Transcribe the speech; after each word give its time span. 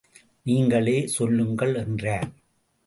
நீங்களே 0.45 1.07
சொல்லுங்கள் 1.07 1.75
என்றார். 1.75 2.29